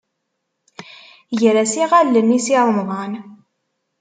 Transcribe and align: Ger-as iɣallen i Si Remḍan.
Ger-as 1.39 1.73
iɣallen 1.83 2.35
i 2.37 2.39
Si 2.45 2.57
Remḍan. 2.67 3.13